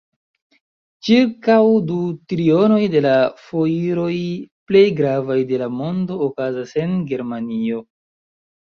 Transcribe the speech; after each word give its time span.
Ĉirkaŭ 1.09 1.57
du 1.89 1.97
trionoj 2.33 2.81
de 2.95 3.03
la 3.09 3.13
fojroj 3.43 4.11
plej 4.73 4.85
gravaj 5.03 5.41
de 5.53 5.65
la 5.65 5.73
mondo 5.79 6.23
okazas 6.31 6.77
en 6.87 6.99
Germanio. 7.15 7.89